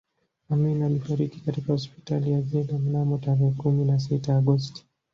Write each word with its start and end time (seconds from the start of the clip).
Amin 0.49 0.83
alifariki 0.83 1.39
katika 1.39 1.73
hospitali 1.73 2.31
ya 2.31 2.41
Jeddah 2.41 2.79
mnamo 2.79 3.17
tarehe 3.17 3.51
kumi 3.51 3.85
na 3.85 3.99
sita 3.99 4.37
Agosti 4.37 4.85